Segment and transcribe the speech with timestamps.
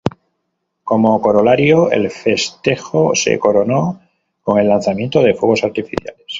[0.83, 4.01] Como corolario, el festejo se coronó
[4.41, 6.25] con el lanzamiento de fuegos artificiales.